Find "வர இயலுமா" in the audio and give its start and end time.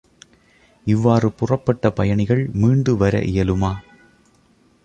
2.97-3.73